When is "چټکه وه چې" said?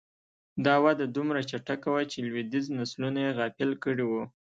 1.49-2.17